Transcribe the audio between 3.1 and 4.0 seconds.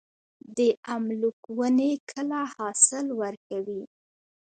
ورکوي؟